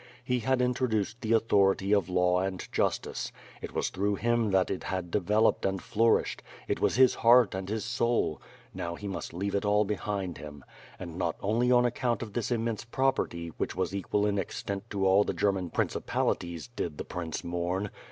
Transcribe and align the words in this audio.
He 0.23 0.39
had 0.39 0.63
introduced 0.63 1.21
the 1.21 1.33
authority 1.33 1.93
of 1.93 2.09
law 2.09 2.39
and 2.39 2.67
justice; 2.71 3.31
it 3.61 3.71
was 3.75 3.89
through 3.89 4.15
him 4.15 4.49
that 4.49 4.71
it 4.71 4.85
had 4.85 5.11
developed 5.11 5.63
and 5.63 5.79
flourished; 5.79 6.41
it 6.67 6.79
was 6.79 6.95
his 6.95 7.13
heart 7.13 7.53
and 7.53 7.69
his 7.69 7.85
soul— 7.85 8.41
now 8.73 8.95
he 8.95 9.07
must 9.07 9.31
leave 9.31 9.53
it 9.53 9.63
all 9.63 9.85
behind 9.85 10.39
him. 10.39 10.65
And 10.97 11.19
not 11.19 11.35
only 11.39 11.71
on 11.71 11.85
account 11.85 12.23
of 12.23 12.33
this 12.33 12.49
immense 12.49 12.83
property, 12.83 13.49
which 13.57 13.75
was 13.75 13.93
equal 13.93 14.25
in 14.25 14.39
extent 14.39 14.89
to 14.89 15.05
all 15.05 15.23
the 15.23 15.35
German 15.35 15.69
principalities, 15.69 16.67
did 16.75 16.97
the 16.97 17.05
prince 17.05 17.43
mourn! 17.43 17.91